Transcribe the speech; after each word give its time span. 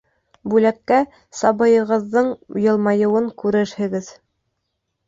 Бүләккә 0.53 0.97
сабыйығыҙҙың 1.41 2.33
йылмайыуын 2.65 3.33
күрерһегеҙ. 3.45 4.15